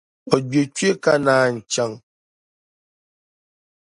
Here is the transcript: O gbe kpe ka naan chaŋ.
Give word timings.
O 0.33 0.35
gbe 0.49 0.61
kpe 0.75 0.89
ka 1.03 1.13
naan 1.25 1.55
chaŋ. 1.71 1.91